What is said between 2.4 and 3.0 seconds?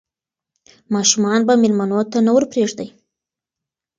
پرېږدي.